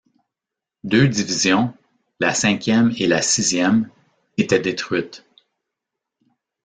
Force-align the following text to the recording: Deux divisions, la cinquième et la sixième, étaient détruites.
Deux 0.83 1.07
divisions, 1.07 1.75
la 2.19 2.33
cinquième 2.33 2.91
et 2.97 3.05
la 3.05 3.21
sixième, 3.21 3.87
étaient 4.39 4.57
détruites. 4.57 5.23